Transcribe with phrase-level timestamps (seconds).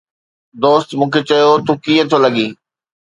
[0.61, 2.49] دوست مون کي چيو: ”تون ڪيئن ٿو لڳين؟